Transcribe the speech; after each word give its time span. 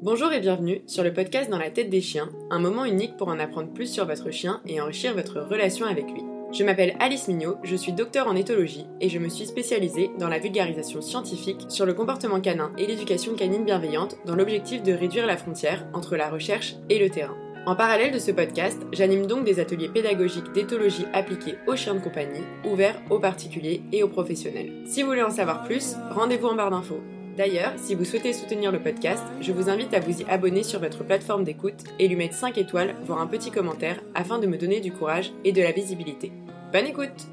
Bonjour 0.00 0.32
et 0.32 0.38
bienvenue 0.38 0.82
sur 0.86 1.02
le 1.02 1.12
podcast 1.12 1.50
Dans 1.50 1.58
la 1.58 1.72
tête 1.72 1.90
des 1.90 2.00
chiens, 2.00 2.28
un 2.50 2.60
moment 2.60 2.84
unique 2.84 3.16
pour 3.16 3.26
en 3.26 3.40
apprendre 3.40 3.72
plus 3.72 3.92
sur 3.92 4.06
votre 4.06 4.30
chien 4.30 4.60
et 4.64 4.80
enrichir 4.80 5.12
votre 5.12 5.40
relation 5.40 5.86
avec 5.86 6.08
lui. 6.12 6.22
Je 6.52 6.62
m'appelle 6.62 6.94
Alice 7.00 7.26
Mignot, 7.26 7.56
je 7.64 7.74
suis 7.74 7.90
docteur 7.90 8.28
en 8.28 8.36
éthologie 8.36 8.86
et 9.00 9.08
je 9.08 9.18
me 9.18 9.28
suis 9.28 9.48
spécialisée 9.48 10.12
dans 10.16 10.28
la 10.28 10.38
vulgarisation 10.38 11.00
scientifique 11.00 11.66
sur 11.68 11.84
le 11.84 11.94
comportement 11.94 12.40
canin 12.40 12.70
et 12.78 12.86
l'éducation 12.86 13.34
canine 13.34 13.64
bienveillante 13.64 14.18
dans 14.24 14.36
l'objectif 14.36 14.84
de 14.84 14.92
réduire 14.92 15.26
la 15.26 15.36
frontière 15.36 15.84
entre 15.92 16.14
la 16.14 16.30
recherche 16.30 16.76
et 16.88 17.00
le 17.00 17.10
terrain. 17.10 17.36
En 17.66 17.74
parallèle 17.74 18.12
de 18.12 18.20
ce 18.20 18.30
podcast, 18.30 18.80
j'anime 18.92 19.26
donc 19.26 19.44
des 19.44 19.58
ateliers 19.58 19.88
pédagogiques 19.88 20.52
d'éthologie 20.52 21.06
appliqués 21.12 21.56
aux 21.66 21.74
chiens 21.74 21.96
de 21.96 22.00
compagnie, 22.00 22.44
ouverts 22.64 23.02
aux 23.10 23.18
particuliers 23.18 23.82
et 23.92 24.04
aux 24.04 24.08
professionnels. 24.08 24.84
Si 24.86 25.02
vous 25.02 25.08
voulez 25.08 25.24
en 25.24 25.30
savoir 25.30 25.64
plus, 25.64 25.96
rendez-vous 26.12 26.46
en 26.46 26.54
barre 26.54 26.70
d'infos. 26.70 27.02
D'ailleurs, 27.38 27.74
si 27.76 27.94
vous 27.94 28.04
souhaitez 28.04 28.32
soutenir 28.32 28.72
le 28.72 28.82
podcast, 28.82 29.22
je 29.40 29.52
vous 29.52 29.70
invite 29.70 29.94
à 29.94 30.00
vous 30.00 30.22
y 30.22 30.24
abonner 30.24 30.64
sur 30.64 30.80
votre 30.80 31.04
plateforme 31.04 31.44
d'écoute 31.44 31.84
et 32.00 32.08
lui 32.08 32.16
mettre 32.16 32.34
5 32.34 32.58
étoiles, 32.58 32.96
voire 33.04 33.20
un 33.20 33.28
petit 33.28 33.52
commentaire, 33.52 34.00
afin 34.16 34.40
de 34.40 34.48
me 34.48 34.58
donner 34.58 34.80
du 34.80 34.90
courage 34.90 35.30
et 35.44 35.52
de 35.52 35.62
la 35.62 35.70
visibilité. 35.70 36.32
Bonne 36.72 36.86
écoute 36.86 37.28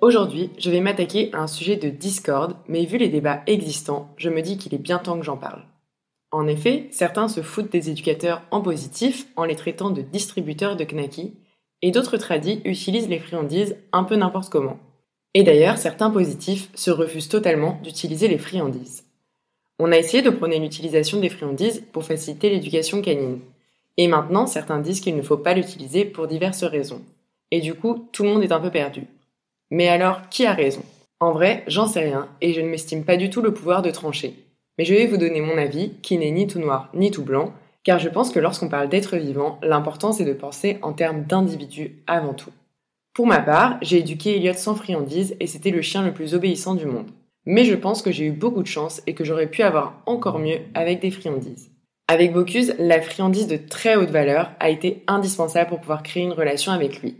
Aujourd'hui, 0.00 0.52
je 0.56 0.70
vais 0.70 0.80
m'attaquer 0.80 1.30
à 1.32 1.38
un 1.38 1.46
sujet 1.48 1.74
de 1.74 1.88
Discord, 1.88 2.56
mais 2.68 2.84
vu 2.84 2.96
les 2.96 3.08
débats 3.08 3.42
existants, 3.48 4.14
je 4.18 4.30
me 4.30 4.40
dis 4.40 4.56
qu'il 4.56 4.72
est 4.72 4.78
bien 4.78 4.98
temps 4.98 5.18
que 5.18 5.24
j'en 5.24 5.36
parle. 5.36 5.64
En 6.30 6.46
effet, 6.46 6.86
certains 6.92 7.26
se 7.26 7.42
foutent 7.42 7.72
des 7.72 7.90
éducateurs 7.90 8.42
en 8.52 8.60
positif 8.60 9.26
en 9.34 9.42
les 9.42 9.56
traitant 9.56 9.90
de 9.90 10.02
distributeurs 10.02 10.76
de 10.76 10.84
knacky, 10.84 11.34
et 11.82 11.90
d'autres 11.90 12.18
tradis 12.18 12.62
utilisent 12.64 13.08
les 13.08 13.18
friandises 13.18 13.76
un 13.92 14.04
peu 14.04 14.14
n'importe 14.14 14.48
comment. 14.48 14.78
Et 15.38 15.42
d'ailleurs, 15.42 15.76
certains 15.76 16.08
positifs 16.08 16.70
se 16.74 16.90
refusent 16.90 17.28
totalement 17.28 17.78
d'utiliser 17.82 18.26
les 18.26 18.38
friandises. 18.38 19.04
On 19.78 19.92
a 19.92 19.98
essayé 19.98 20.22
de 20.22 20.30
prôner 20.30 20.58
l'utilisation 20.58 21.20
des 21.20 21.28
friandises 21.28 21.84
pour 21.92 22.04
faciliter 22.04 22.48
l'éducation 22.48 23.02
canine. 23.02 23.40
Et 23.98 24.08
maintenant, 24.08 24.46
certains 24.46 24.78
disent 24.78 25.02
qu'il 25.02 25.14
ne 25.14 25.20
faut 25.20 25.36
pas 25.36 25.52
l'utiliser 25.52 26.06
pour 26.06 26.26
diverses 26.26 26.64
raisons. 26.64 27.02
Et 27.50 27.60
du 27.60 27.74
coup, 27.74 28.08
tout 28.12 28.22
le 28.22 28.30
monde 28.30 28.44
est 28.44 28.52
un 28.52 28.60
peu 28.60 28.70
perdu. 28.70 29.02
Mais 29.70 29.88
alors, 29.88 30.26
qui 30.30 30.46
a 30.46 30.54
raison? 30.54 30.82
En 31.20 31.32
vrai, 31.32 31.64
j'en 31.66 31.86
sais 31.86 32.00
rien, 32.00 32.30
et 32.40 32.54
je 32.54 32.62
ne 32.62 32.70
m'estime 32.70 33.04
pas 33.04 33.18
du 33.18 33.28
tout 33.28 33.42
le 33.42 33.52
pouvoir 33.52 33.82
de 33.82 33.90
trancher. 33.90 34.32
Mais 34.78 34.86
je 34.86 34.94
vais 34.94 35.06
vous 35.06 35.18
donner 35.18 35.42
mon 35.42 35.58
avis, 35.58 35.92
qui 36.00 36.16
n'est 36.16 36.30
ni 36.30 36.46
tout 36.46 36.60
noir 36.60 36.88
ni 36.94 37.10
tout 37.10 37.24
blanc, 37.24 37.52
car 37.84 37.98
je 37.98 38.08
pense 38.08 38.30
que 38.30 38.40
lorsqu'on 38.40 38.70
parle 38.70 38.88
d'être 38.88 39.18
vivant, 39.18 39.58
l'important 39.62 40.12
c'est 40.12 40.24
de 40.24 40.32
penser 40.32 40.78
en 40.80 40.94
termes 40.94 41.24
d'individu 41.24 42.02
avant 42.06 42.32
tout. 42.32 42.52
Pour 43.16 43.26
ma 43.26 43.40
part, 43.40 43.78
j'ai 43.80 44.00
éduqué 44.00 44.36
Elliot 44.36 44.52
sans 44.52 44.74
friandise 44.74 45.36
et 45.40 45.46
c'était 45.46 45.70
le 45.70 45.80
chien 45.80 46.02
le 46.04 46.12
plus 46.12 46.34
obéissant 46.34 46.74
du 46.74 46.84
monde. 46.84 47.08
Mais 47.46 47.64
je 47.64 47.74
pense 47.74 48.02
que 48.02 48.12
j'ai 48.12 48.26
eu 48.26 48.30
beaucoup 48.30 48.62
de 48.62 48.68
chance 48.68 49.00
et 49.06 49.14
que 49.14 49.24
j'aurais 49.24 49.46
pu 49.46 49.62
avoir 49.62 50.02
encore 50.04 50.38
mieux 50.38 50.58
avec 50.74 51.00
des 51.00 51.10
friandises. 51.10 51.70
Avec 52.08 52.34
Bocuse, 52.34 52.74
la 52.78 53.00
friandise 53.00 53.46
de 53.46 53.56
très 53.56 53.96
haute 53.96 54.10
valeur 54.10 54.50
a 54.60 54.68
été 54.68 55.02
indispensable 55.06 55.70
pour 55.70 55.80
pouvoir 55.80 56.02
créer 56.02 56.24
une 56.24 56.34
relation 56.34 56.72
avec 56.72 57.00
lui. 57.00 57.16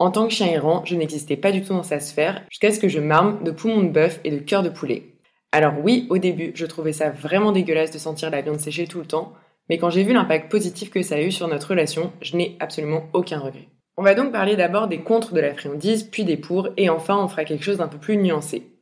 En 0.00 0.10
tant 0.10 0.26
que 0.26 0.32
chien 0.32 0.48
errant, 0.48 0.84
je 0.86 0.96
n'existais 0.96 1.36
pas 1.36 1.52
du 1.52 1.62
tout 1.62 1.72
dans 1.72 1.84
sa 1.84 2.00
sphère 2.00 2.42
jusqu'à 2.50 2.72
ce 2.72 2.80
que 2.80 2.88
je 2.88 2.98
m'arme 2.98 3.44
de 3.44 3.52
poumons 3.52 3.84
de 3.84 3.90
bœuf 3.90 4.18
et 4.24 4.32
de 4.32 4.38
cœur 4.38 4.64
de 4.64 4.70
poulet. 4.70 5.04
Alors 5.52 5.74
oui, 5.84 6.08
au 6.10 6.18
début, 6.18 6.50
je 6.56 6.66
trouvais 6.66 6.92
ça 6.92 7.10
vraiment 7.10 7.52
dégueulasse 7.52 7.92
de 7.92 7.98
sentir 7.98 8.28
la 8.30 8.40
viande 8.40 8.58
séchée 8.58 8.88
tout 8.88 8.98
le 8.98 9.06
temps, 9.06 9.34
mais 9.70 9.78
quand 9.78 9.90
j'ai 9.90 10.02
vu 10.02 10.14
l'impact 10.14 10.50
positif 10.50 10.90
que 10.90 11.02
ça 11.02 11.14
a 11.14 11.22
eu 11.22 11.30
sur 11.30 11.46
notre 11.46 11.68
relation, 11.68 12.12
je 12.22 12.36
n'ai 12.36 12.56
absolument 12.58 13.04
aucun 13.12 13.38
regret. 13.38 13.68
On 13.96 14.02
va 14.02 14.14
donc 14.14 14.32
parler 14.32 14.56
d'abord 14.56 14.88
des 14.88 15.00
contres 15.00 15.34
de 15.34 15.40
la 15.40 15.54
friandise, 15.54 16.04
puis 16.04 16.24
des 16.24 16.38
pour, 16.38 16.70
et 16.76 16.88
enfin 16.88 17.16
on 17.22 17.28
fera 17.28 17.44
quelque 17.44 17.64
chose 17.64 17.78
d'un 17.78 17.88
peu 17.88 17.98
plus 17.98 18.16
nuancé. 18.16 18.72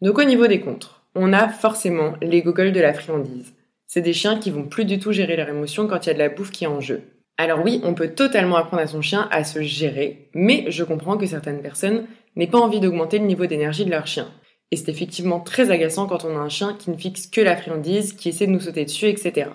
Donc 0.00 0.18
au 0.18 0.24
niveau 0.24 0.46
des 0.46 0.60
contres, 0.60 1.02
on 1.14 1.32
a 1.32 1.48
forcément 1.48 2.14
les 2.22 2.42
gogoles 2.42 2.72
de 2.72 2.80
la 2.80 2.94
friandise. 2.94 3.52
C'est 3.86 4.00
des 4.00 4.12
chiens 4.12 4.38
qui 4.38 4.52
vont 4.52 4.62
plus 4.62 4.84
du 4.84 5.00
tout 5.00 5.10
gérer 5.10 5.36
leurs 5.36 5.48
émotions 5.48 5.88
quand 5.88 6.06
il 6.06 6.08
y 6.08 6.10
a 6.10 6.14
de 6.14 6.20
la 6.20 6.28
bouffe 6.28 6.52
qui 6.52 6.64
est 6.64 6.68
en 6.68 6.80
jeu. 6.80 7.02
Alors 7.36 7.64
oui, 7.64 7.80
on 7.82 7.94
peut 7.94 8.10
totalement 8.10 8.56
apprendre 8.56 8.82
à 8.82 8.86
son 8.86 9.02
chien 9.02 9.26
à 9.32 9.42
se 9.42 9.62
gérer, 9.62 10.30
mais 10.34 10.66
je 10.68 10.84
comprends 10.84 11.16
que 11.16 11.26
certaines 11.26 11.62
personnes 11.62 12.06
n'aient 12.36 12.46
pas 12.46 12.60
envie 12.60 12.80
d'augmenter 12.80 13.18
le 13.18 13.26
niveau 13.26 13.46
d'énergie 13.46 13.84
de 13.84 13.90
leur 13.90 14.06
chien. 14.06 14.28
Et 14.70 14.76
c'est 14.76 14.90
effectivement 14.90 15.40
très 15.40 15.70
agaçant 15.70 16.06
quand 16.06 16.24
on 16.24 16.36
a 16.36 16.40
un 16.40 16.48
chien 16.48 16.76
qui 16.78 16.90
ne 16.90 16.96
fixe 16.96 17.26
que 17.26 17.40
la 17.40 17.56
friandise, 17.56 18.12
qui 18.12 18.28
essaie 18.28 18.46
de 18.46 18.52
nous 18.52 18.60
sauter 18.60 18.84
dessus, 18.84 19.08
etc. 19.08 19.50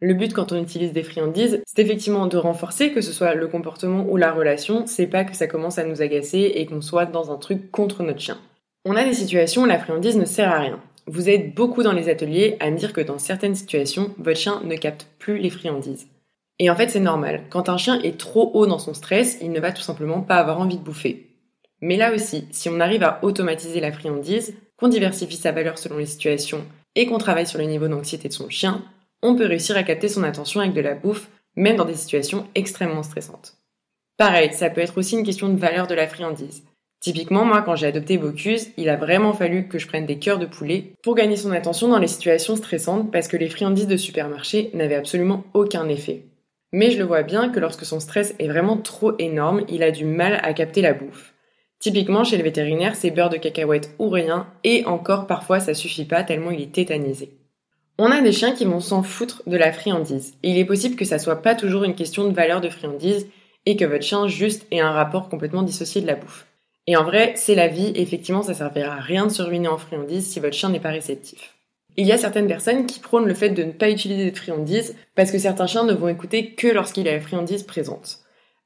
Le 0.00 0.12
but 0.12 0.34
quand 0.34 0.52
on 0.52 0.62
utilise 0.62 0.92
des 0.92 1.02
friandises, 1.02 1.62
c'est 1.64 1.80
effectivement 1.80 2.26
de 2.26 2.36
renforcer 2.36 2.92
que 2.92 3.00
ce 3.00 3.12
soit 3.12 3.34
le 3.34 3.48
comportement 3.48 4.04
ou 4.08 4.18
la 4.18 4.30
relation, 4.30 4.86
c'est 4.86 5.06
pas 5.06 5.24
que 5.24 5.34
ça 5.34 5.46
commence 5.46 5.78
à 5.78 5.84
nous 5.84 6.02
agacer 6.02 6.52
et 6.54 6.66
qu'on 6.66 6.82
soit 6.82 7.06
dans 7.06 7.32
un 7.32 7.36
truc 7.36 7.70
contre 7.70 8.02
notre 8.02 8.20
chien. 8.20 8.38
On 8.84 8.94
a 8.94 9.04
des 9.04 9.14
situations 9.14 9.62
où 9.62 9.66
la 9.66 9.78
friandise 9.78 10.18
ne 10.18 10.26
sert 10.26 10.52
à 10.52 10.58
rien. 10.58 10.80
Vous 11.06 11.30
êtes 11.30 11.54
beaucoup 11.54 11.82
dans 11.82 11.92
les 11.92 12.10
ateliers 12.10 12.56
à 12.60 12.70
me 12.70 12.76
dire 12.76 12.92
que 12.92 13.00
dans 13.00 13.18
certaines 13.18 13.54
situations, 13.54 14.14
votre 14.18 14.38
chien 14.38 14.60
ne 14.64 14.76
capte 14.76 15.06
plus 15.18 15.38
les 15.38 15.50
friandises. 15.50 16.08
Et 16.58 16.68
en 16.68 16.76
fait, 16.76 16.88
c'est 16.88 17.00
normal. 17.00 17.44
Quand 17.48 17.68
un 17.68 17.78
chien 17.78 18.00
est 18.02 18.18
trop 18.18 18.50
haut 18.54 18.66
dans 18.66 18.78
son 18.78 18.92
stress, 18.92 19.38
il 19.40 19.50
ne 19.50 19.60
va 19.60 19.72
tout 19.72 19.82
simplement 19.82 20.20
pas 20.20 20.36
avoir 20.36 20.60
envie 20.60 20.78
de 20.78 20.82
bouffer. 20.82 21.26
Mais 21.80 21.96
là 21.96 22.14
aussi, 22.14 22.46
si 22.50 22.68
on 22.68 22.80
arrive 22.80 23.02
à 23.02 23.18
automatiser 23.22 23.80
la 23.80 23.92
friandise, 23.92 24.54
qu'on 24.76 24.88
diversifie 24.88 25.36
sa 25.36 25.52
valeur 25.52 25.78
selon 25.78 25.98
les 25.98 26.06
situations 26.06 26.64
et 26.94 27.06
qu'on 27.06 27.18
travaille 27.18 27.46
sur 27.46 27.58
le 27.58 27.64
niveau 27.64 27.88
d'anxiété 27.88 28.28
de 28.28 28.32
son 28.32 28.50
chien, 28.50 28.82
on 29.22 29.36
peut 29.36 29.46
réussir 29.46 29.76
à 29.76 29.82
capter 29.82 30.08
son 30.08 30.22
attention 30.22 30.60
avec 30.60 30.74
de 30.74 30.80
la 30.80 30.94
bouffe, 30.94 31.28
même 31.56 31.76
dans 31.76 31.84
des 31.84 31.94
situations 31.94 32.46
extrêmement 32.54 33.02
stressantes. 33.02 33.56
Pareil, 34.16 34.52
ça 34.52 34.70
peut 34.70 34.80
être 34.80 34.98
aussi 34.98 35.16
une 35.16 35.26
question 35.26 35.48
de 35.48 35.58
valeur 35.58 35.86
de 35.86 35.94
la 35.94 36.08
friandise. 36.08 36.64
Typiquement, 37.00 37.44
moi, 37.44 37.62
quand 37.62 37.76
j'ai 37.76 37.86
adopté 37.86 38.18
Bocuse, 38.18 38.70
il 38.76 38.88
a 38.88 38.96
vraiment 38.96 39.32
fallu 39.32 39.68
que 39.68 39.78
je 39.78 39.86
prenne 39.86 40.06
des 40.06 40.18
cœurs 40.18 40.38
de 40.38 40.46
poulet 40.46 40.92
pour 41.02 41.14
gagner 41.14 41.36
son 41.36 41.52
attention 41.52 41.88
dans 41.88 41.98
les 41.98 42.08
situations 42.08 42.56
stressantes 42.56 43.12
parce 43.12 43.28
que 43.28 43.36
les 43.36 43.48
friandises 43.48 43.86
de 43.86 43.96
supermarché 43.96 44.70
n'avaient 44.74 44.94
absolument 44.94 45.44
aucun 45.54 45.88
effet. 45.88 46.24
Mais 46.72 46.90
je 46.90 46.98
le 46.98 47.04
vois 47.04 47.22
bien 47.22 47.50
que 47.50 47.60
lorsque 47.60 47.84
son 47.84 48.00
stress 48.00 48.34
est 48.38 48.48
vraiment 48.48 48.76
trop 48.76 49.16
énorme, 49.18 49.64
il 49.68 49.82
a 49.82 49.90
du 49.90 50.04
mal 50.04 50.40
à 50.42 50.52
capter 50.52 50.80
la 50.80 50.94
bouffe. 50.94 51.34
Typiquement, 51.78 52.24
chez 52.24 52.38
le 52.38 52.42
vétérinaire, 52.42 52.96
c'est 52.96 53.10
beurre 53.10 53.30
de 53.30 53.36
cacahuète 53.36 53.94
ou 53.98 54.08
rien, 54.08 54.48
et 54.64 54.84
encore 54.86 55.26
parfois 55.26 55.60
ça 55.60 55.74
suffit 55.74 56.06
pas 56.06 56.24
tellement 56.24 56.50
il 56.50 56.62
est 56.62 56.72
tétanisé. 56.72 57.30
On 57.98 58.10
a 58.10 58.20
des 58.20 58.32
chiens 58.32 58.52
qui 58.52 58.66
vont 58.66 58.80
s'en 58.80 59.02
foutre 59.02 59.42
de 59.46 59.56
la 59.56 59.72
friandise. 59.72 60.34
Et 60.42 60.50
il 60.50 60.58
est 60.58 60.66
possible 60.66 60.96
que 60.96 61.06
ça 61.06 61.18
soit 61.18 61.40
pas 61.40 61.54
toujours 61.54 61.84
une 61.84 61.94
question 61.94 62.28
de 62.28 62.34
valeur 62.34 62.60
de 62.60 62.68
friandise 62.68 63.26
et 63.64 63.76
que 63.76 63.86
votre 63.86 64.04
chien 64.04 64.28
juste 64.28 64.66
ait 64.70 64.80
un 64.80 64.92
rapport 64.92 65.30
complètement 65.30 65.62
dissocié 65.62 66.02
de 66.02 66.06
la 66.06 66.14
bouffe. 66.14 66.46
Et 66.86 66.96
en 66.96 67.04
vrai, 67.04 67.32
c'est 67.36 67.54
la 67.54 67.68
vie, 67.68 67.92
effectivement, 67.94 68.42
ça 68.42 68.52
servira 68.52 68.96
à 68.96 69.00
rien 69.00 69.26
de 69.26 69.32
se 69.32 69.42
ruiner 69.42 69.68
en 69.68 69.78
friandise 69.78 70.26
si 70.26 70.40
votre 70.40 70.54
chien 70.54 70.68
n'est 70.68 70.78
pas 70.78 70.90
réceptif. 70.90 71.54
Il 71.96 72.06
y 72.06 72.12
a 72.12 72.18
certaines 72.18 72.46
personnes 72.46 72.84
qui 72.84 73.00
prônent 73.00 73.26
le 73.26 73.34
fait 73.34 73.48
de 73.48 73.64
ne 73.64 73.72
pas 73.72 73.88
utiliser 73.88 74.30
de 74.30 74.36
friandise 74.36 74.94
parce 75.14 75.32
que 75.32 75.38
certains 75.38 75.66
chiens 75.66 75.84
ne 75.84 75.94
vont 75.94 76.08
écouter 76.08 76.52
que 76.52 76.68
lorsqu'il 76.68 77.06
y 77.06 77.08
a 77.08 77.12
la 77.12 77.20
friandise 77.20 77.62
présente. 77.62 78.18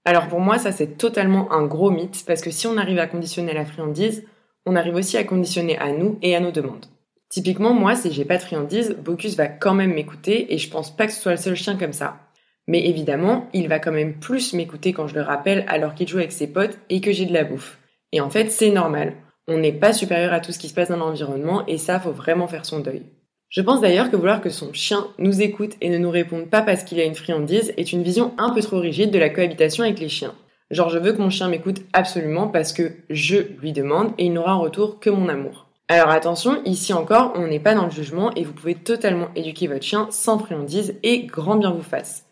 Alors 0.05 0.27
pour 0.27 0.41
moi, 0.41 0.59
ça 0.59 0.73
c'est 0.73 0.99
totalement 0.99 1.53
un 1.53 1.67
gros 1.67 1.93
mythe 1.93 2.25
parce 2.27 2.41
que 2.41 2.51
si 2.51 2.67
on 2.67 2.77
arrive 2.77 2.99
à 2.99 3.07
conditionner 3.07 3.55
la 3.55 3.65
friandise, 3.65 4.25
on 4.67 4.75
arrive 4.75 4.97
aussi 4.97 5.17
à 5.17 5.25
conditionner 5.25 5.79
à 5.79 5.93
nous 5.93 6.19
et 6.21 6.35
à 6.35 6.41
nos 6.41 6.51
demandes. 6.51 6.87
Typiquement, 7.31 7.73
moi, 7.73 7.95
si 7.95 8.13
j'ai 8.13 8.25
pas 8.25 8.39
de 8.39 8.43
friandise, 8.43 8.97
Bocus 8.99 9.37
va 9.37 9.47
quand 9.47 9.73
même 9.73 9.95
m'écouter 9.95 10.53
et 10.53 10.59
je 10.59 10.69
pense 10.69 10.95
pas 10.95 11.07
que 11.07 11.13
ce 11.13 11.21
soit 11.21 11.31
le 11.31 11.39
seul 11.39 11.55
chien 11.55 11.77
comme 11.77 11.93
ça. 11.93 12.19
Mais 12.67 12.87
évidemment, 12.89 13.49
il 13.53 13.69
va 13.69 13.79
quand 13.79 13.93
même 13.93 14.19
plus 14.19 14.53
m'écouter 14.53 14.93
quand 14.93 15.07
je 15.07 15.15
le 15.15 15.23
rappelle 15.23 15.65
alors 15.69 15.95
qu'il 15.95 16.09
joue 16.09 16.19
avec 16.19 16.33
ses 16.33 16.49
potes 16.49 16.79
et 16.89 17.01
que 17.01 17.13
j'ai 17.13 17.27
de 17.27 17.33
la 17.33 17.45
bouffe. 17.45 17.79
Et 18.11 18.21
en 18.21 18.31
fait, 18.31 18.51
c'est 18.51 18.71
normal. 18.71 19.15
On 19.47 19.59
n'est 19.59 19.73
pas 19.73 19.93
supérieur 19.93 20.33
à 20.33 20.41
tout 20.41 20.51
ce 20.51 20.59
qui 20.59 20.69
se 20.69 20.75
passe 20.75 20.89
dans 20.89 20.97
l'environnement 20.97 21.65
et 21.67 21.79
ça, 21.79 22.01
faut 22.01 22.11
vraiment 22.11 22.49
faire 22.49 22.67
son 22.67 22.81
deuil. 22.81 23.05
Je 23.49 23.63
pense 23.63 23.81
d'ailleurs 23.81 24.11
que 24.11 24.17
vouloir 24.17 24.41
que 24.41 24.51
son 24.51 24.73
chien 24.73 25.07
nous 25.19 25.41
écoute 25.41 25.77
et 25.81 25.89
ne 25.89 25.99
nous 25.99 26.11
réponde 26.11 26.51
pas 26.51 26.63
parce 26.63 26.83
qu'il 26.83 26.99
a 27.01 27.05
une 27.05 27.15
friandise 27.15 27.73
est 27.77 27.93
une 27.93 28.03
vision 28.03 28.33
un 28.39 28.51
peu 28.51 28.61
trop 28.61 28.79
rigide 28.79 29.13
de 29.13 29.19
la 29.19 29.31
cohabitation 29.31 29.85
avec 29.85 30.01
les 30.01 30.09
chiens. 30.09 30.35
Genre 30.71 30.89
je 30.89 30.99
veux 30.99 31.13
que 31.13 31.23
mon 31.23 31.31
chien 31.31 31.49
m'écoute 31.49 31.83
absolument 31.93 32.49
parce 32.49 32.73
que 32.73 32.93
je 33.09 33.39
lui 33.61 33.73
demande 33.73 34.13
et 34.19 34.27
il 34.27 34.33
n'aura 34.33 34.57
en 34.57 34.61
retour 34.61 35.01
que 35.01 35.11
mon 35.11 35.29
amour. 35.29 35.70
Alors 35.93 36.11
attention, 36.11 36.63
ici 36.67 36.93
encore, 36.93 37.33
on 37.35 37.49
n'est 37.49 37.59
pas 37.59 37.75
dans 37.75 37.87
le 37.87 37.91
jugement 37.91 38.33
et 38.37 38.45
vous 38.45 38.53
pouvez 38.53 38.77
totalement 38.77 39.27
éduquer 39.35 39.67
votre 39.67 39.83
chien 39.83 40.07
sans 40.13 40.39
friandise 40.39 40.95
et 41.03 41.25
grand 41.25 41.57
bien 41.57 41.73
vous 41.73 41.83
fasse. 41.83 42.27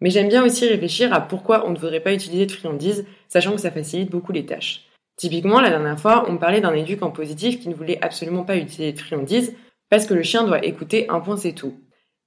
Mais 0.00 0.10
j'aime 0.10 0.26
bien 0.26 0.44
aussi 0.44 0.66
réfléchir 0.66 1.14
à 1.14 1.20
pourquoi 1.20 1.64
on 1.64 1.70
ne 1.70 1.76
devrait 1.76 2.00
pas 2.00 2.12
utiliser 2.12 2.46
de 2.46 2.50
friandise, 2.50 3.06
sachant 3.28 3.52
que 3.52 3.60
ça 3.60 3.70
facilite 3.70 4.10
beaucoup 4.10 4.32
les 4.32 4.44
tâches. 4.44 4.86
Typiquement, 5.16 5.60
la 5.60 5.70
dernière 5.70 6.00
fois, 6.00 6.26
on 6.28 6.38
parlait 6.38 6.60
d'un 6.60 6.74
éduc 6.74 7.04
en 7.04 7.12
positif 7.12 7.60
qui 7.60 7.68
ne 7.68 7.74
voulait 7.76 8.02
absolument 8.02 8.42
pas 8.42 8.56
utiliser 8.56 8.92
de 8.92 8.98
friandise 8.98 9.54
parce 9.90 10.06
que 10.06 10.14
le 10.14 10.24
chien 10.24 10.42
doit 10.42 10.64
écouter 10.64 11.08
un 11.08 11.20
point 11.20 11.36
c'est 11.36 11.52
tout. 11.52 11.74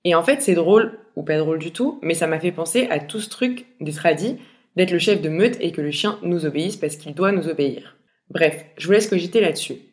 Et 0.06 0.16
en 0.16 0.24
fait, 0.24 0.42
c'est 0.42 0.56
drôle, 0.56 1.00
ou 1.18 1.24
pas 1.24 1.38
drôle 1.38 1.60
du 1.60 1.74
tout, 1.74 2.00
mais 2.02 2.14
ça 2.14 2.28
m'a 2.28 2.40
fait 2.40 2.54
penser 2.54 2.88
à 2.90 3.00
tout 3.00 3.20
ce 3.20 3.30
truc 3.30 3.66
des 3.82 3.92
tradis, 3.92 4.38
d'être 4.78 4.92
le 4.92 5.00
chef 5.00 5.22
de 5.22 5.28
meute 5.28 5.58
et 5.60 5.74
que 5.74 5.82
le 5.82 5.92
chien 5.92 6.18
nous 6.22 6.46
obéisse 6.46 6.78
parce 6.78 6.96
qu'il 6.96 7.14
doit 7.14 7.34
nous 7.34 7.50
obéir. 7.50 7.98
Bref, 8.30 8.64
je 8.78 8.88
vous 8.88 8.94
laisse 8.94 9.10
cogiter 9.10 9.42
là-dessus. 9.42 9.87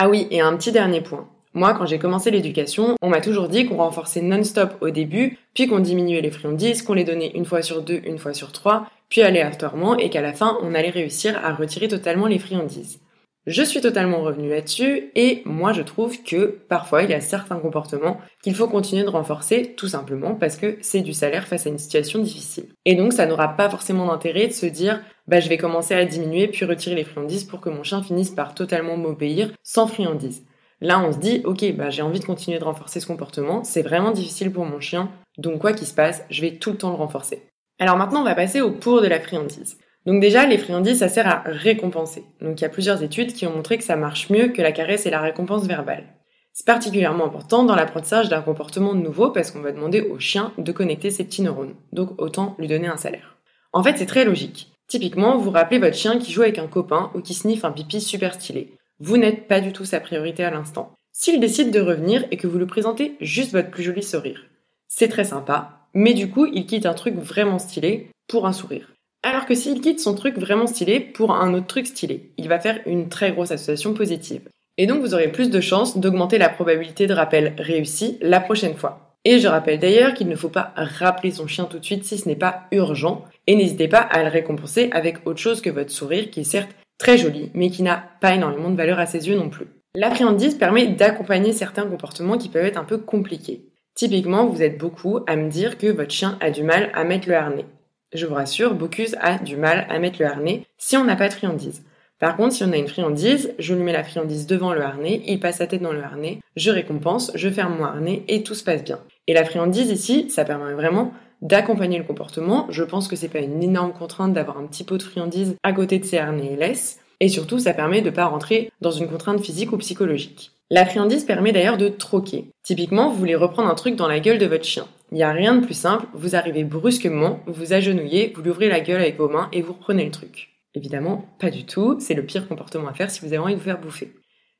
Ah 0.00 0.08
oui, 0.08 0.28
et 0.30 0.40
un 0.40 0.56
petit 0.56 0.70
dernier 0.70 1.00
point. 1.00 1.28
Moi, 1.54 1.74
quand 1.74 1.84
j'ai 1.84 1.98
commencé 1.98 2.30
l'éducation, 2.30 2.94
on 3.02 3.08
m'a 3.08 3.20
toujours 3.20 3.48
dit 3.48 3.66
qu'on 3.66 3.78
renforçait 3.78 4.20
non-stop 4.20 4.76
au 4.80 4.90
début, 4.90 5.38
puis 5.54 5.66
qu'on 5.66 5.80
diminuait 5.80 6.20
les 6.20 6.30
friandises, 6.30 6.82
qu'on 6.82 6.94
les 6.94 7.02
donnait 7.02 7.32
une 7.34 7.44
fois 7.44 7.62
sur 7.62 7.82
deux, 7.82 8.00
une 8.04 8.18
fois 8.18 8.32
sur 8.32 8.52
trois, 8.52 8.88
puis 9.08 9.22
aléatoirement, 9.22 9.96
et 9.96 10.08
qu'à 10.08 10.22
la 10.22 10.34
fin, 10.34 10.56
on 10.62 10.72
allait 10.72 10.90
réussir 10.90 11.36
à 11.44 11.52
retirer 11.52 11.88
totalement 11.88 12.28
les 12.28 12.38
friandises. 12.38 13.00
Je 13.48 13.62
suis 13.62 13.80
totalement 13.80 14.20
revenue 14.20 14.50
là-dessus 14.50 15.10
et 15.14 15.40
moi 15.46 15.72
je 15.72 15.80
trouve 15.80 16.22
que 16.22 16.58
parfois 16.68 17.02
il 17.04 17.10
y 17.10 17.14
a 17.14 17.22
certains 17.22 17.58
comportements 17.58 18.18
qu'il 18.42 18.54
faut 18.54 18.68
continuer 18.68 19.04
de 19.04 19.08
renforcer 19.08 19.74
tout 19.74 19.88
simplement 19.88 20.34
parce 20.34 20.56
que 20.56 20.76
c'est 20.82 21.00
du 21.00 21.14
salaire 21.14 21.48
face 21.48 21.66
à 21.66 21.70
une 21.70 21.78
situation 21.78 22.18
difficile. 22.18 22.66
Et 22.84 22.94
donc 22.94 23.14
ça 23.14 23.24
n'aura 23.24 23.56
pas 23.56 23.70
forcément 23.70 24.06
d'intérêt 24.08 24.48
de 24.48 24.52
se 24.52 24.66
dire 24.66 25.00
bah 25.28 25.40
je 25.40 25.48
vais 25.48 25.58
commencer 25.58 25.94
à 25.94 26.04
diminuer 26.04 26.48
puis 26.48 26.64
retirer 26.64 26.96
les 26.96 27.04
friandises 27.04 27.44
pour 27.44 27.60
que 27.60 27.68
mon 27.68 27.82
chien 27.82 28.02
finisse 28.02 28.30
par 28.30 28.54
totalement 28.54 28.96
m'obéir 28.96 29.52
sans 29.62 29.86
friandises. 29.86 30.42
Là, 30.80 31.00
on 31.00 31.12
se 31.12 31.18
dit, 31.18 31.42
ok, 31.44 31.74
bah, 31.76 31.90
j'ai 31.90 32.02
envie 32.02 32.20
de 32.20 32.24
continuer 32.24 32.58
de 32.58 32.64
renforcer 32.64 33.00
ce 33.00 33.06
comportement, 33.06 33.64
c'est 33.64 33.82
vraiment 33.82 34.12
difficile 34.12 34.52
pour 34.52 34.64
mon 34.64 34.80
chien, 34.80 35.10
donc 35.36 35.60
quoi 35.60 35.72
qu'il 35.72 35.86
se 35.86 35.94
passe, 35.94 36.24
je 36.30 36.40
vais 36.40 36.58
tout 36.58 36.70
le 36.70 36.78
temps 36.78 36.90
le 36.90 36.96
renforcer. 36.96 37.42
Alors 37.78 37.96
maintenant, 37.96 38.20
on 38.20 38.24
va 38.24 38.34
passer 38.34 38.60
au 38.60 38.70
pour 38.70 39.02
de 39.02 39.06
la 39.06 39.20
friandise. 39.20 39.78
Donc 40.06 40.20
déjà, 40.20 40.46
les 40.46 40.58
friandises, 40.58 41.00
ça 41.00 41.08
sert 41.08 41.26
à 41.26 41.42
récompenser. 41.44 42.24
Donc 42.40 42.60
il 42.60 42.62
y 42.62 42.66
a 42.66 42.70
plusieurs 42.70 43.02
études 43.02 43.32
qui 43.32 43.46
ont 43.46 43.54
montré 43.54 43.76
que 43.76 43.84
ça 43.84 43.96
marche 43.96 44.30
mieux 44.30 44.48
que 44.48 44.62
la 44.62 44.72
caresse 44.72 45.04
et 45.04 45.10
la 45.10 45.20
récompense 45.20 45.66
verbale. 45.66 46.04
C'est 46.52 46.66
particulièrement 46.66 47.26
important 47.26 47.64
dans 47.64 47.76
l'apprentissage 47.76 48.28
d'un 48.28 48.42
comportement 48.42 48.94
nouveau 48.94 49.30
parce 49.30 49.50
qu'on 49.50 49.60
va 49.60 49.70
demander 49.70 50.00
au 50.00 50.18
chien 50.18 50.52
de 50.58 50.72
connecter 50.72 51.10
ses 51.10 51.24
petits 51.24 51.42
neurones. 51.42 51.74
Donc 51.92 52.20
autant 52.20 52.56
lui 52.58 52.68
donner 52.68 52.88
un 52.88 52.96
salaire. 52.96 53.36
En 53.72 53.82
fait, 53.82 53.98
c'est 53.98 54.06
très 54.06 54.24
logique. 54.24 54.72
Typiquement, 54.88 55.36
vous 55.36 55.50
rappelez 55.50 55.78
votre 55.78 55.96
chien 55.96 56.18
qui 56.18 56.32
joue 56.32 56.42
avec 56.42 56.58
un 56.58 56.66
copain 56.66 57.10
ou 57.14 57.20
qui 57.20 57.34
sniffe 57.34 57.64
un 57.64 57.72
pipi 57.72 58.00
super 58.00 58.34
stylé. 58.34 58.72
Vous 59.00 59.18
n'êtes 59.18 59.46
pas 59.46 59.60
du 59.60 59.72
tout 59.72 59.84
sa 59.84 60.00
priorité 60.00 60.42
à 60.42 60.50
l'instant. 60.50 60.94
S'il 61.12 61.40
décide 61.40 61.70
de 61.70 61.80
revenir 61.80 62.24
et 62.30 62.38
que 62.38 62.46
vous 62.46 62.58
lui 62.58 62.66
présentez 62.66 63.16
juste 63.20 63.52
votre 63.52 63.70
plus 63.70 63.82
joli 63.82 64.02
sourire, 64.02 64.46
c'est 64.88 65.08
très 65.08 65.24
sympa, 65.24 65.86
mais 65.92 66.14
du 66.14 66.30
coup, 66.30 66.46
il 66.46 66.64
quitte 66.64 66.86
un 66.86 66.94
truc 66.94 67.16
vraiment 67.16 67.58
stylé 67.58 68.10
pour 68.28 68.46
un 68.46 68.52
sourire. 68.52 68.90
Alors 69.22 69.46
que 69.46 69.54
s'il 69.54 69.80
quitte 69.80 70.00
son 70.00 70.14
truc 70.14 70.38
vraiment 70.38 70.66
stylé 70.66 71.00
pour 71.00 71.32
un 71.32 71.52
autre 71.52 71.66
truc 71.66 71.86
stylé, 71.86 72.32
il 72.38 72.48
va 72.48 72.60
faire 72.60 72.80
une 72.86 73.08
très 73.08 73.32
grosse 73.32 73.50
association 73.50 73.92
positive. 73.92 74.48
Et 74.78 74.86
donc 74.86 75.00
vous 75.02 75.12
aurez 75.12 75.30
plus 75.30 75.50
de 75.50 75.60
chances 75.60 75.98
d'augmenter 75.98 76.38
la 76.38 76.48
probabilité 76.48 77.06
de 77.06 77.14
rappel 77.14 77.54
réussi 77.58 78.16
la 78.22 78.40
prochaine 78.40 78.76
fois. 78.76 79.07
Et 79.24 79.40
je 79.40 79.48
rappelle 79.48 79.78
d'ailleurs 79.78 80.14
qu'il 80.14 80.28
ne 80.28 80.36
faut 80.36 80.48
pas 80.48 80.72
rappeler 80.76 81.30
son 81.30 81.46
chien 81.46 81.64
tout 81.64 81.78
de 81.78 81.84
suite 81.84 82.04
si 82.04 82.18
ce 82.18 82.28
n'est 82.28 82.36
pas 82.36 82.64
urgent, 82.72 83.24
et 83.46 83.56
n'hésitez 83.56 83.88
pas 83.88 83.98
à 83.98 84.22
le 84.22 84.30
récompenser 84.30 84.88
avec 84.92 85.26
autre 85.26 85.40
chose 85.40 85.60
que 85.60 85.70
votre 85.70 85.90
sourire 85.90 86.30
qui 86.30 86.40
est 86.40 86.44
certes 86.44 86.70
très 86.98 87.18
joli, 87.18 87.50
mais 87.54 87.70
qui 87.70 87.82
n'a 87.82 88.04
pas 88.20 88.34
énormément 88.34 88.70
de 88.70 88.76
valeur 88.76 88.98
à 88.98 89.06
ses 89.06 89.28
yeux 89.28 89.36
non 89.36 89.48
plus. 89.48 89.66
La 89.94 90.10
friandise 90.10 90.54
permet 90.54 90.86
d'accompagner 90.86 91.52
certains 91.52 91.86
comportements 91.86 92.38
qui 92.38 92.48
peuvent 92.48 92.64
être 92.64 92.78
un 92.78 92.84
peu 92.84 92.98
compliqués. 92.98 93.64
Typiquement, 93.94 94.46
vous 94.46 94.62
êtes 94.62 94.78
beaucoup 94.78 95.20
à 95.26 95.34
me 95.34 95.50
dire 95.50 95.78
que 95.78 95.88
votre 95.88 96.12
chien 96.12 96.38
a 96.40 96.50
du 96.50 96.62
mal 96.62 96.90
à 96.94 97.04
mettre 97.04 97.28
le 97.28 97.34
harnais. 97.34 97.66
Je 98.12 98.26
vous 98.26 98.34
rassure, 98.34 98.74
Bocuse 98.74 99.16
a 99.20 99.38
du 99.38 99.56
mal 99.56 99.86
à 99.90 99.98
mettre 99.98 100.20
le 100.20 100.26
harnais 100.26 100.62
si 100.76 100.96
on 100.96 101.04
n'a 101.04 101.16
pas 101.16 101.28
de 101.28 101.34
friandise. 101.34 101.82
Par 102.18 102.36
contre, 102.36 102.54
si 102.54 102.64
on 102.64 102.72
a 102.72 102.76
une 102.76 102.88
friandise, 102.88 103.54
je 103.58 103.74
lui 103.74 103.82
mets 103.82 103.92
la 103.92 104.02
friandise 104.02 104.46
devant 104.46 104.72
le 104.72 104.82
harnais, 104.82 105.22
il 105.26 105.38
passe 105.38 105.58
sa 105.58 105.68
tête 105.68 105.82
dans 105.82 105.92
le 105.92 106.02
harnais, 106.02 106.40
je 106.56 106.70
récompense, 106.70 107.30
je 107.36 107.48
ferme 107.48 107.76
mon 107.78 107.84
harnais 107.84 108.24
et 108.26 108.42
tout 108.42 108.54
se 108.54 108.64
passe 108.64 108.82
bien. 108.82 108.98
Et 109.28 109.34
la 109.34 109.44
friandise 109.44 109.90
ici, 109.90 110.28
ça 110.28 110.44
permet 110.44 110.72
vraiment 110.72 111.12
d'accompagner 111.42 111.98
le 111.98 112.04
comportement. 112.04 112.66
Je 112.70 112.82
pense 112.82 113.06
que 113.06 113.14
c'est 113.14 113.28
pas 113.28 113.38
une 113.38 113.62
énorme 113.62 113.92
contrainte 113.92 114.32
d'avoir 114.32 114.58
un 114.58 114.66
petit 114.66 114.82
pot 114.82 114.96
de 114.96 115.02
friandise 115.02 115.54
à 115.62 115.72
côté 115.72 115.98
de 116.00 116.04
ses 116.04 116.18
harnais 116.18 116.54
et 116.54 116.56
laisse. 116.56 116.98
Et 117.20 117.28
surtout, 117.28 117.58
ça 117.58 117.74
permet 117.74 118.00
de 118.00 118.10
ne 118.10 118.14
pas 118.14 118.26
rentrer 118.26 118.70
dans 118.80 118.90
une 118.90 119.08
contrainte 119.08 119.40
physique 119.40 119.72
ou 119.72 119.78
psychologique. 119.78 120.52
La 120.70 120.86
friandise 120.86 121.24
permet 121.24 121.52
d'ailleurs 121.52 121.78
de 121.78 121.88
troquer. 121.88 122.50
Typiquement, 122.62 123.10
vous 123.10 123.16
voulez 123.16 123.34
reprendre 123.34 123.70
un 123.70 123.74
truc 123.74 123.96
dans 123.96 124.08
la 124.08 124.20
gueule 124.20 124.38
de 124.38 124.46
votre 124.46 124.64
chien. 124.64 124.86
Il 125.10 125.16
n'y 125.16 125.22
a 125.22 125.32
rien 125.32 125.54
de 125.54 125.64
plus 125.64 125.74
simple, 125.74 126.06
vous 126.12 126.36
arrivez 126.36 126.64
brusquement, 126.64 127.40
vous 127.46 127.72
agenouillez, 127.72 128.32
vous 128.34 128.42
lui 128.42 128.50
ouvrez 128.50 128.68
la 128.68 128.80
gueule 128.80 129.00
avec 129.00 129.16
vos 129.16 129.28
mains 129.28 129.48
et 129.52 129.62
vous 129.62 129.72
reprenez 129.72 130.04
le 130.04 130.10
truc. 130.10 130.57
Évidemment, 130.74 131.24
pas 131.38 131.50
du 131.50 131.64
tout, 131.64 131.96
c'est 132.00 132.14
le 132.14 132.24
pire 132.24 132.48
comportement 132.48 132.88
à 132.88 132.94
faire 132.94 133.10
si 133.10 133.20
vous 133.20 133.28
avez 133.28 133.38
envie 133.38 133.54
de 133.54 133.58
vous 133.58 133.64
faire 133.64 133.80
bouffer. 133.80 134.12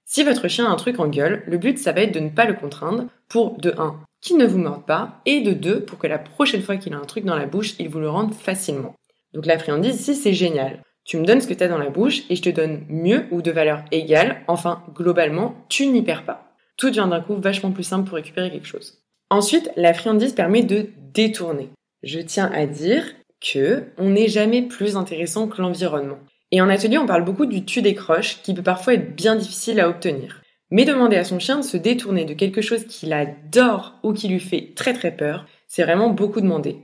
Si 0.04 0.24
votre 0.24 0.48
chien 0.48 0.66
a 0.66 0.70
un 0.70 0.76
truc 0.76 1.00
en 1.00 1.08
gueule, 1.08 1.42
le 1.46 1.58
but 1.58 1.78
ça 1.78 1.92
va 1.92 2.00
être 2.00 2.14
de 2.14 2.20
ne 2.20 2.30
pas 2.30 2.46
le 2.46 2.54
contraindre 2.54 3.06
pour 3.28 3.58
de 3.58 3.74
1 3.76 4.00
qu'il 4.20 4.38
ne 4.38 4.46
vous 4.46 4.58
morde 4.58 4.86
pas 4.86 5.20
et 5.26 5.40
de 5.40 5.52
2 5.52 5.84
pour 5.84 5.98
que 5.98 6.06
la 6.06 6.18
prochaine 6.18 6.62
fois 6.62 6.76
qu'il 6.76 6.94
a 6.94 6.98
un 6.98 7.04
truc 7.04 7.24
dans 7.24 7.36
la 7.36 7.46
bouche, 7.46 7.74
il 7.78 7.88
vous 7.88 8.00
le 8.00 8.08
rende 8.08 8.34
facilement. 8.34 8.94
Donc 9.34 9.46
la 9.46 9.58
friandise 9.58 10.00
ici 10.00 10.14
c'est 10.14 10.32
génial. 10.32 10.82
Tu 11.04 11.16
me 11.16 11.24
donnes 11.24 11.40
ce 11.40 11.46
que 11.46 11.54
tu 11.54 11.62
as 11.62 11.68
dans 11.68 11.78
la 11.78 11.90
bouche 11.90 12.22
et 12.28 12.36
je 12.36 12.42
te 12.42 12.50
donne 12.50 12.84
mieux 12.88 13.26
ou 13.30 13.40
de 13.40 13.50
valeur 13.50 13.82
égale. 13.92 14.42
Enfin, 14.46 14.82
globalement, 14.94 15.54
tu 15.70 15.86
n'y 15.86 16.02
perds 16.02 16.26
pas. 16.26 16.52
Tout 16.76 16.88
devient 16.88 17.08
d'un 17.08 17.22
coup 17.22 17.36
vachement 17.36 17.72
plus 17.72 17.82
simple 17.82 18.06
pour 18.06 18.16
récupérer 18.16 18.50
quelque 18.50 18.66
chose. 18.66 19.02
Ensuite, 19.30 19.70
la 19.76 19.94
friandise 19.94 20.34
permet 20.34 20.62
de 20.62 20.90
détourner. 21.14 21.70
Je 22.02 22.20
tiens 22.20 22.50
à 22.52 22.66
dire 22.66 23.04
que 23.40 23.84
on 23.98 24.10
n'est 24.10 24.28
jamais 24.28 24.62
plus 24.62 24.96
intéressant 24.96 25.48
que 25.48 25.60
l'environnement. 25.60 26.18
Et 26.50 26.60
en 26.60 26.68
atelier, 26.68 26.98
on 26.98 27.06
parle 27.06 27.24
beaucoup 27.24 27.46
du 27.46 27.64
tu 27.64 27.82
décroche 27.82 28.40
qui 28.42 28.54
peut 28.54 28.62
parfois 28.62 28.94
être 28.94 29.14
bien 29.14 29.36
difficile 29.36 29.80
à 29.80 29.88
obtenir. 29.88 30.40
Mais 30.70 30.84
demander 30.84 31.16
à 31.16 31.24
son 31.24 31.38
chien 31.38 31.58
de 31.58 31.64
se 31.64 31.76
détourner 31.76 32.24
de 32.24 32.34
quelque 32.34 32.60
chose 32.60 32.84
qu'il 32.84 33.12
adore 33.12 33.94
ou 34.02 34.12
qui 34.12 34.28
lui 34.28 34.40
fait 34.40 34.72
très 34.74 34.92
très 34.92 35.12
peur, 35.12 35.46
c'est 35.66 35.82
vraiment 35.82 36.10
beaucoup 36.10 36.40
demandé. 36.40 36.76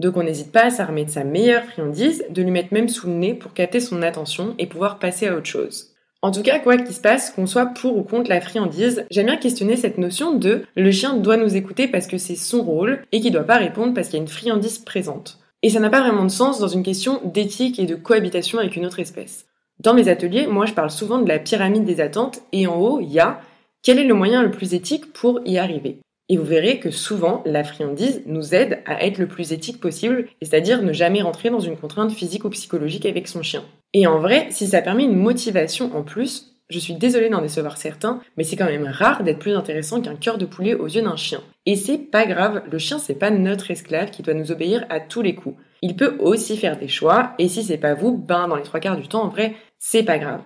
Donc 0.00 0.16
on 0.16 0.22
n'hésite 0.22 0.52
pas 0.52 0.66
à 0.66 0.70
s'armer 0.70 1.04
de 1.04 1.10
sa 1.10 1.24
meilleure 1.24 1.64
friandise, 1.64 2.24
de 2.30 2.42
lui 2.42 2.50
mettre 2.50 2.72
même 2.72 2.88
sous 2.88 3.06
le 3.06 3.14
nez 3.14 3.34
pour 3.34 3.52
capter 3.52 3.80
son 3.80 4.02
attention 4.02 4.54
et 4.58 4.66
pouvoir 4.66 4.98
passer 4.98 5.28
à 5.28 5.36
autre 5.36 5.46
chose. 5.46 5.94
En 6.22 6.30
tout 6.30 6.42
cas, 6.42 6.58
quoi 6.58 6.78
qu'il 6.78 6.94
se 6.94 7.00
passe, 7.00 7.30
qu'on 7.30 7.46
soit 7.46 7.66
pour 7.66 7.96
ou 7.96 8.02
contre 8.02 8.30
la 8.30 8.40
friandise, 8.40 9.04
j'aime 9.10 9.26
bien 9.26 9.36
questionner 9.36 9.76
cette 9.76 9.98
notion 9.98 10.34
de 10.34 10.62
le 10.74 10.90
chien 10.90 11.14
doit 11.14 11.36
nous 11.36 11.54
écouter 11.54 11.86
parce 11.86 12.06
que 12.06 12.18
c'est 12.18 12.34
son 12.34 12.62
rôle 12.62 13.02
et 13.12 13.20
qu'il 13.20 13.32
doit 13.32 13.44
pas 13.44 13.58
répondre 13.58 13.94
parce 13.94 14.08
qu'il 14.08 14.16
y 14.16 14.20
a 14.20 14.22
une 14.22 14.28
friandise 14.28 14.78
présente. 14.78 15.43
Et 15.64 15.70
ça 15.70 15.80
n'a 15.80 15.88
pas 15.88 16.02
vraiment 16.02 16.26
de 16.26 16.30
sens 16.30 16.58
dans 16.58 16.68
une 16.68 16.82
question 16.82 17.22
d'éthique 17.24 17.78
et 17.78 17.86
de 17.86 17.94
cohabitation 17.94 18.58
avec 18.58 18.76
une 18.76 18.84
autre 18.84 19.00
espèce. 19.00 19.46
Dans 19.80 19.94
mes 19.94 20.08
ateliers, 20.08 20.46
moi 20.46 20.66
je 20.66 20.74
parle 20.74 20.90
souvent 20.90 21.16
de 21.16 21.26
la 21.26 21.38
pyramide 21.38 21.86
des 21.86 22.02
attentes 22.02 22.42
et 22.52 22.66
en 22.66 22.78
haut, 22.78 23.00
il 23.00 23.10
y 23.10 23.18
a 23.18 23.40
quel 23.82 23.98
est 23.98 24.04
le 24.04 24.12
moyen 24.12 24.42
le 24.42 24.50
plus 24.50 24.74
éthique 24.74 25.14
pour 25.14 25.40
y 25.46 25.56
arriver? 25.56 26.00
Et 26.28 26.36
vous 26.36 26.44
verrez 26.44 26.80
que 26.80 26.90
souvent, 26.90 27.42
la 27.46 27.64
friandise 27.64 28.22
nous 28.26 28.54
aide 28.54 28.80
à 28.84 29.06
être 29.06 29.16
le 29.16 29.26
plus 29.26 29.52
éthique 29.52 29.80
possible, 29.80 30.28
c'est-à-dire 30.42 30.82
ne 30.82 30.92
jamais 30.92 31.22
rentrer 31.22 31.48
dans 31.48 31.60
une 31.60 31.78
contrainte 31.78 32.12
physique 32.12 32.44
ou 32.44 32.50
psychologique 32.50 33.06
avec 33.06 33.26
son 33.26 33.42
chien. 33.42 33.64
Et 33.94 34.06
en 34.06 34.18
vrai, 34.18 34.48
si 34.50 34.66
ça 34.66 34.82
permet 34.82 35.04
une 35.04 35.16
motivation 35.16 35.96
en 35.96 36.02
plus, 36.02 36.53
je 36.74 36.80
suis 36.80 36.94
désolée 36.94 37.28
d'en 37.28 37.40
décevoir 37.40 37.76
certains, 37.76 38.20
mais 38.36 38.42
c'est 38.42 38.56
quand 38.56 38.64
même 38.64 38.88
rare 38.88 39.22
d'être 39.22 39.38
plus 39.38 39.54
intéressant 39.54 40.00
qu'un 40.00 40.16
cœur 40.16 40.38
de 40.38 40.44
poulet 40.44 40.74
aux 40.74 40.88
yeux 40.88 41.02
d'un 41.02 41.14
chien. 41.14 41.40
Et 41.66 41.76
c'est 41.76 41.98
pas 41.98 42.26
grave, 42.26 42.64
le 42.68 42.78
chien 42.78 42.98
c'est 42.98 43.14
pas 43.14 43.30
notre 43.30 43.70
esclave 43.70 44.10
qui 44.10 44.22
doit 44.22 44.34
nous 44.34 44.50
obéir 44.50 44.84
à 44.90 44.98
tous 44.98 45.22
les 45.22 45.36
coups. 45.36 45.56
Il 45.82 45.94
peut 45.94 46.16
aussi 46.18 46.56
faire 46.56 46.76
des 46.76 46.88
choix, 46.88 47.34
et 47.38 47.46
si 47.46 47.62
c'est 47.62 47.78
pas 47.78 47.94
vous, 47.94 48.16
ben 48.16 48.48
dans 48.48 48.56
les 48.56 48.64
trois 48.64 48.80
quarts 48.80 48.96
du 48.96 49.06
temps, 49.06 49.22
en 49.22 49.28
vrai, 49.28 49.54
c'est 49.78 50.02
pas 50.02 50.18
grave. 50.18 50.40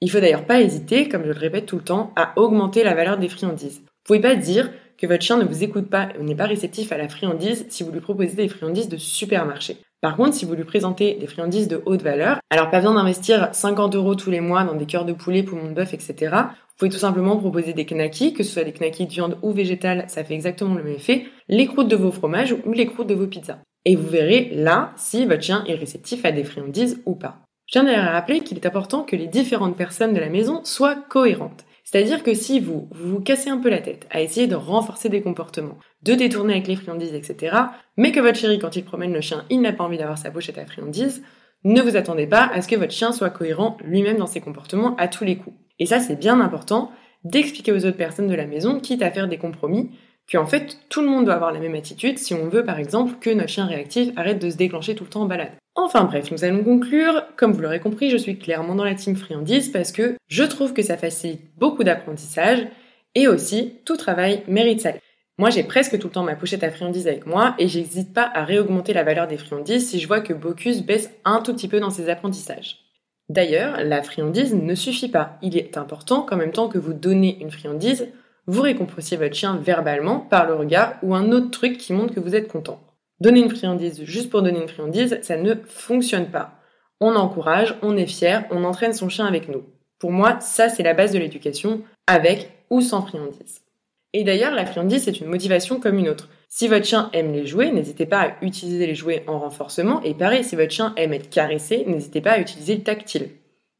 Il 0.00 0.10
faut 0.10 0.18
d'ailleurs 0.18 0.46
pas 0.46 0.60
hésiter, 0.60 1.08
comme 1.08 1.22
je 1.22 1.30
le 1.30 1.38
répète 1.38 1.66
tout 1.66 1.76
le 1.76 1.84
temps, 1.84 2.12
à 2.16 2.32
augmenter 2.36 2.82
la 2.82 2.94
valeur 2.94 3.18
des 3.18 3.28
friandises. 3.28 3.78
Vous 3.78 4.04
pouvez 4.04 4.20
pas 4.20 4.34
dire 4.34 4.72
que 4.98 5.06
votre 5.06 5.22
chien 5.22 5.36
ne 5.36 5.44
vous 5.44 5.62
écoute 5.62 5.88
pas 5.88 6.08
ou 6.18 6.24
n'est 6.24 6.34
pas 6.34 6.46
réceptif 6.46 6.90
à 6.90 6.98
la 6.98 7.08
friandise 7.08 7.64
si 7.68 7.84
vous 7.84 7.92
lui 7.92 8.00
proposez 8.00 8.34
des 8.34 8.48
friandises 8.48 8.88
de 8.88 8.96
supermarché. 8.96 9.76
Par 10.00 10.16
contre, 10.16 10.34
si 10.34 10.46
vous 10.46 10.54
lui 10.54 10.64
présentez 10.64 11.14
des 11.14 11.26
friandises 11.26 11.68
de 11.68 11.82
haute 11.84 12.00
valeur, 12.02 12.40
alors 12.48 12.70
pas 12.70 12.78
besoin 12.78 12.94
d'investir 12.94 13.50
50 13.52 13.94
euros 13.94 14.14
tous 14.14 14.30
les 14.30 14.40
mois 14.40 14.64
dans 14.64 14.74
des 14.74 14.86
cœurs 14.86 15.04
de 15.04 15.12
poulet, 15.12 15.42
poumons 15.42 15.68
de 15.68 15.74
bœuf, 15.74 15.92
etc. 15.92 16.14
Vous 16.32 16.76
pouvez 16.78 16.90
tout 16.90 16.96
simplement 16.96 17.36
proposer 17.36 17.74
des 17.74 17.84
knackis, 17.84 18.32
que 18.32 18.42
ce 18.42 18.50
soit 18.50 18.64
des 18.64 18.72
knackis 18.72 19.06
de 19.06 19.12
viande 19.12 19.36
ou 19.42 19.52
végétales, 19.52 20.04
ça 20.08 20.24
fait 20.24 20.32
exactement 20.32 20.74
le 20.74 20.82
même 20.82 20.94
effet, 20.94 21.26
les 21.48 21.66
croûtes 21.66 21.88
de 21.88 21.96
vos 21.96 22.12
fromages 22.12 22.56
ou 22.64 22.72
les 22.72 22.86
croûtes 22.86 23.08
de 23.08 23.14
vos 23.14 23.26
pizzas. 23.26 23.58
Et 23.84 23.94
vous 23.94 24.08
verrez 24.08 24.50
là 24.54 24.92
si 24.96 25.26
votre 25.26 25.42
chien 25.42 25.64
est 25.66 25.74
réceptif 25.74 26.24
à 26.24 26.32
des 26.32 26.44
friandises 26.44 27.02
ou 27.04 27.14
pas. 27.14 27.40
Je 27.66 27.72
tiens 27.72 27.84
d'ailleurs 27.84 28.06
à 28.06 28.12
rappeler 28.12 28.40
qu'il 28.40 28.56
est 28.56 28.66
important 28.66 29.02
que 29.02 29.16
les 29.16 29.26
différentes 29.26 29.76
personnes 29.76 30.14
de 30.14 30.20
la 30.20 30.30
maison 30.30 30.62
soient 30.64 30.96
cohérentes. 30.96 31.66
C'est-à-dire 31.90 32.22
que 32.22 32.34
si 32.34 32.60
vous, 32.60 32.88
vous 32.92 33.18
cassez 33.20 33.50
un 33.50 33.58
peu 33.58 33.68
la 33.68 33.80
tête 33.80 34.06
à 34.10 34.20
essayer 34.20 34.46
de 34.46 34.54
renforcer 34.54 35.08
des 35.08 35.22
comportements, 35.22 35.76
de 36.04 36.14
détourner 36.14 36.52
avec 36.52 36.68
les 36.68 36.76
friandises, 36.76 37.14
etc., 37.14 37.56
mais 37.96 38.12
que 38.12 38.20
votre 38.20 38.38
chéri, 38.38 38.60
quand 38.60 38.76
il 38.76 38.84
promène 38.84 39.12
le 39.12 39.20
chien, 39.20 39.44
il 39.50 39.60
n'a 39.60 39.72
pas 39.72 39.82
envie 39.82 39.98
d'avoir 39.98 40.16
sa 40.16 40.30
pochette 40.30 40.58
à 40.58 40.66
friandises, 40.66 41.24
ne 41.64 41.82
vous 41.82 41.96
attendez 41.96 42.28
pas 42.28 42.46
à 42.46 42.62
ce 42.62 42.68
que 42.68 42.76
votre 42.76 42.92
chien 42.92 43.10
soit 43.10 43.30
cohérent 43.30 43.76
lui-même 43.82 44.18
dans 44.18 44.28
ses 44.28 44.40
comportements 44.40 44.94
à 44.98 45.08
tous 45.08 45.24
les 45.24 45.36
coups. 45.36 45.56
Et 45.80 45.86
ça, 45.86 45.98
c'est 45.98 46.14
bien 46.14 46.40
important 46.40 46.92
d'expliquer 47.24 47.72
aux 47.72 47.84
autres 47.84 47.96
personnes 47.96 48.28
de 48.28 48.36
la 48.36 48.46
maison, 48.46 48.78
quitte 48.78 49.02
à 49.02 49.10
faire 49.10 49.26
des 49.26 49.38
compromis, 49.38 49.90
qu'en 50.30 50.46
fait, 50.46 50.78
tout 50.88 51.02
le 51.02 51.08
monde 51.08 51.24
doit 51.24 51.34
avoir 51.34 51.52
la 51.52 51.60
même 51.60 51.74
attitude 51.74 52.18
si 52.18 52.34
on 52.34 52.48
veut, 52.48 52.64
par 52.64 52.78
exemple, 52.78 53.14
que 53.20 53.30
notre 53.30 53.48
chien 53.48 53.66
réactif 53.66 54.10
arrête 54.16 54.40
de 54.40 54.50
se 54.50 54.56
déclencher 54.56 54.94
tout 54.94 55.04
le 55.04 55.10
temps 55.10 55.22
en 55.22 55.26
balade. 55.26 55.52
Enfin 55.74 56.04
bref, 56.04 56.30
nous 56.30 56.44
allons 56.44 56.62
conclure. 56.62 57.22
Comme 57.36 57.52
vous 57.52 57.60
l'aurez 57.60 57.80
compris, 57.80 58.10
je 58.10 58.16
suis 58.16 58.38
clairement 58.38 58.74
dans 58.74 58.84
la 58.84 58.94
team 58.94 59.16
friandise 59.16 59.70
parce 59.70 59.92
que 59.92 60.16
je 60.28 60.44
trouve 60.44 60.72
que 60.72 60.82
ça 60.82 60.96
facilite 60.96 61.42
beaucoup 61.56 61.84
d'apprentissage 61.84 62.66
et 63.14 63.28
aussi 63.28 63.74
tout 63.84 63.96
travail 63.96 64.42
mérite 64.46 64.80
ça. 64.80 64.92
Moi, 65.38 65.48
j'ai 65.48 65.62
presque 65.62 65.98
tout 65.98 66.08
le 66.08 66.12
temps 66.12 66.22
ma 66.22 66.36
pochette 66.36 66.64
à 66.64 66.70
friandises 66.70 67.08
avec 67.08 67.24
moi 67.24 67.54
et 67.58 67.66
j'hésite 67.66 68.12
pas 68.12 68.30
à 68.34 68.44
réaugmenter 68.44 68.92
la 68.92 69.04
valeur 69.04 69.26
des 69.26 69.38
friandises 69.38 69.88
si 69.88 69.98
je 69.98 70.06
vois 70.06 70.20
que 70.20 70.34
Bocuse 70.34 70.84
baisse 70.84 71.10
un 71.24 71.40
tout 71.40 71.54
petit 71.54 71.68
peu 71.68 71.80
dans 71.80 71.90
ses 71.90 72.10
apprentissages. 72.10 72.76
D'ailleurs, 73.30 73.82
la 73.82 74.02
friandise 74.02 74.54
ne 74.54 74.74
suffit 74.74 75.08
pas. 75.08 75.38
Il 75.40 75.56
est 75.56 75.78
important 75.78 76.22
qu'en 76.22 76.36
même 76.36 76.52
temps 76.52 76.68
que 76.68 76.78
vous 76.78 76.92
donnez 76.92 77.38
une 77.40 77.50
friandise, 77.50 78.08
vous 78.50 78.62
récompensiez 78.62 79.16
votre 79.16 79.34
chien 79.34 79.56
verbalement 79.56 80.18
par 80.18 80.46
le 80.46 80.54
regard 80.54 80.94
ou 81.02 81.14
un 81.14 81.30
autre 81.30 81.50
truc 81.50 81.78
qui 81.78 81.92
montre 81.92 82.14
que 82.14 82.20
vous 82.20 82.34
êtes 82.34 82.48
content. 82.48 82.80
Donner 83.20 83.40
une 83.40 83.50
friandise 83.50 84.02
juste 84.02 84.28
pour 84.28 84.42
donner 84.42 84.60
une 84.60 84.68
friandise, 84.68 85.20
ça 85.22 85.36
ne 85.36 85.54
fonctionne 85.66 86.26
pas. 86.26 86.54
On 87.00 87.14
encourage, 87.14 87.76
on 87.82 87.96
est 87.96 88.06
fier, 88.06 88.44
on 88.50 88.64
entraîne 88.64 88.92
son 88.92 89.08
chien 89.08 89.26
avec 89.26 89.48
nous. 89.48 89.62
Pour 90.00 90.10
moi, 90.10 90.40
ça 90.40 90.68
c'est 90.68 90.82
la 90.82 90.94
base 90.94 91.12
de 91.12 91.18
l'éducation, 91.18 91.82
avec 92.08 92.50
ou 92.70 92.80
sans 92.80 93.02
friandises. 93.02 93.60
Et 94.12 94.24
d'ailleurs, 94.24 94.52
la 94.52 94.66
friandise, 94.66 95.04
c'est 95.04 95.20
une 95.20 95.28
motivation 95.28 95.78
comme 95.78 95.98
une 95.98 96.08
autre. 96.08 96.28
Si 96.48 96.66
votre 96.66 96.86
chien 96.86 97.10
aime 97.12 97.32
les 97.32 97.46
jouets, 97.46 97.70
n'hésitez 97.70 98.06
pas 98.06 98.20
à 98.22 98.44
utiliser 98.44 98.88
les 98.88 98.96
jouets 98.96 99.22
en 99.28 99.38
renforcement. 99.38 100.02
Et 100.02 100.14
pareil, 100.14 100.42
si 100.42 100.56
votre 100.56 100.72
chien 100.72 100.92
aime 100.96 101.12
être 101.12 101.30
caressé, 101.30 101.84
n'hésitez 101.86 102.20
pas 102.20 102.32
à 102.32 102.40
utiliser 102.40 102.74
le 102.74 102.82
tactile. 102.82 103.28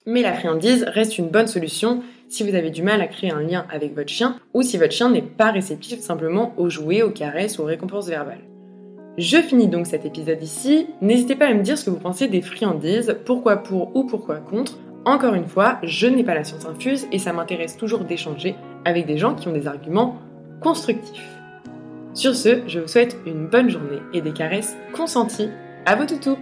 Mais 0.06 0.22
la 0.22 0.32
friandise 0.32 0.84
reste 0.84 1.18
une 1.18 1.28
bonne 1.28 1.48
solution 1.48 2.04
si 2.30 2.48
vous 2.48 2.54
avez 2.54 2.70
du 2.70 2.82
mal 2.82 3.02
à 3.02 3.08
créer 3.08 3.32
un 3.32 3.42
lien 3.42 3.66
avec 3.70 3.94
votre 3.94 4.08
chien 4.08 4.36
ou 4.54 4.62
si 4.62 4.78
votre 4.78 4.92
chien 4.92 5.10
n'est 5.10 5.20
pas 5.20 5.50
réceptif 5.50 6.00
simplement 6.00 6.54
aux 6.56 6.70
jouets, 6.70 7.02
aux 7.02 7.10
caresses 7.10 7.58
ou 7.58 7.62
aux 7.62 7.66
récompenses 7.66 8.08
verbales. 8.08 8.44
Je 9.18 9.36
finis 9.38 9.66
donc 9.66 9.86
cet 9.86 10.06
épisode 10.06 10.42
ici. 10.42 10.86
N'hésitez 11.02 11.34
pas 11.34 11.48
à 11.48 11.54
me 11.54 11.62
dire 11.62 11.76
ce 11.76 11.84
que 11.84 11.90
vous 11.90 11.98
pensez 11.98 12.28
des 12.28 12.40
friandises, 12.40 13.18
pourquoi 13.26 13.56
pour 13.56 13.94
ou 13.96 14.04
pourquoi 14.04 14.36
contre. 14.36 14.78
Encore 15.04 15.34
une 15.34 15.48
fois, 15.48 15.78
je 15.82 16.06
n'ai 16.06 16.22
pas 16.22 16.34
la 16.34 16.44
science 16.44 16.66
infuse 16.66 17.06
et 17.10 17.18
ça 17.18 17.32
m'intéresse 17.32 17.76
toujours 17.76 18.04
d'échanger 18.04 18.54
avec 18.84 19.06
des 19.06 19.18
gens 19.18 19.34
qui 19.34 19.48
ont 19.48 19.52
des 19.52 19.66
arguments 19.66 20.16
constructifs. 20.60 21.28
Sur 22.14 22.34
ce, 22.34 22.62
je 22.68 22.78
vous 22.78 22.88
souhaite 22.88 23.16
une 23.26 23.46
bonne 23.46 23.70
journée 23.70 23.98
et 24.12 24.20
des 24.20 24.32
caresses 24.32 24.76
consenties. 24.92 25.48
À 25.84 25.96
vos 25.96 26.06
toutous 26.06 26.36